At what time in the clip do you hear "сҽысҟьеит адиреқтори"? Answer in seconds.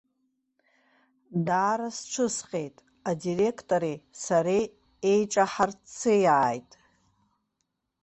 1.97-3.95